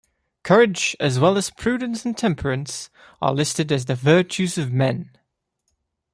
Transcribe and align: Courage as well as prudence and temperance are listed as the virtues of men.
Courage 0.41 0.95
as 0.99 1.19
well 1.19 1.37
as 1.37 1.51
prudence 1.51 2.05
and 2.05 2.17
temperance 2.17 2.89
are 3.21 3.35
listed 3.35 3.71
as 3.71 3.85
the 3.85 3.93
virtues 3.93 4.57
of 4.57 4.73
men. 4.73 5.11